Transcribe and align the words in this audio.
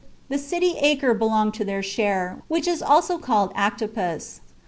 The 0.29 0.39
city 0.39 0.75
Arce 0.81 1.15
belonged 1.19 1.53
to 1.53 1.63
their 1.63 1.83
share, 1.83 2.41
which 2.47 2.67
is 2.67 2.81
also 2.81 3.19
named 3.19 3.51
Actipus. 3.55 4.39